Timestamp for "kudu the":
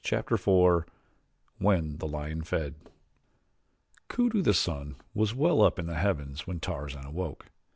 4.07-4.55